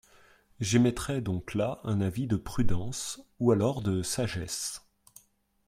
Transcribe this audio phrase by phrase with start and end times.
[0.59, 4.81] J’émettrai donc là un avis de prudence, ou alors de sagesse.